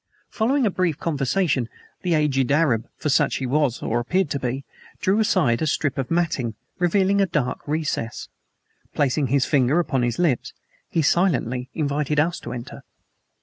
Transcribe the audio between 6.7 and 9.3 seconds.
revealing a dark recess. Placing